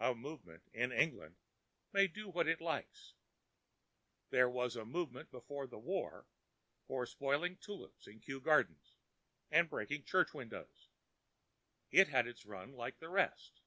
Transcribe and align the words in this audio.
A 0.00 0.14
Movement 0.14 0.62
in 0.72 0.92
England 0.92 1.36
may 1.92 2.06
do 2.06 2.30
what 2.30 2.48
it 2.48 2.58
likes: 2.62 3.12
there 4.30 4.48
was 4.48 4.76
a 4.76 4.86
Movement, 4.86 5.30
before 5.30 5.66
the 5.66 5.78
War, 5.78 6.26
for 6.86 7.04
spoiling 7.04 7.58
tulips 7.58 8.06
in 8.06 8.20
Kew 8.20 8.40
Gardens 8.40 8.96
and 9.50 9.68
breaking 9.68 10.04
church 10.04 10.32
windows; 10.32 10.88
it 11.90 12.08
had 12.08 12.26
its 12.26 12.46
run 12.46 12.72
like 12.72 12.98
the 12.98 13.10
rest. 13.10 13.60